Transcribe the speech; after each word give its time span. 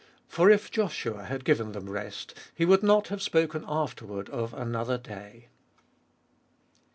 8. 0.29 0.33
For 0.33 0.49
if 0.49 0.71
Joshua 0.71 1.25
had 1.25 1.45
given 1.45 1.73
them 1.73 1.87
rest, 1.87 2.33
he 2.55 2.65
would 2.65 2.81
not 2.81 3.09
have 3.09 3.21
spoken 3.21 3.63
afterward 3.67 4.31
of 4.31 4.51
another 4.51 4.97
day. 4.97 5.49